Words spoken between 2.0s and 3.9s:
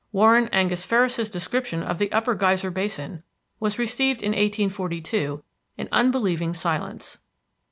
Upper Geyser Basin was